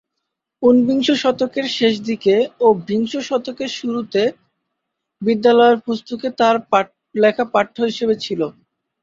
উনবিংশ 0.63 1.07
শতকের 1.21 1.65
শেষদিকে 1.77 2.35
ও 2.59 2.77
বিংশ 2.87 3.13
শতকের 3.27 3.71
শুরুতে 3.79 4.21
বিদ্যালয়ের 5.21 5.77
পুস্তকে 5.85 6.27
তার 6.39 6.55
লেখা 7.15 7.45
পাঠ্য 7.53 7.75
হিসেবে 7.89 8.15
ছিল। 8.23 8.41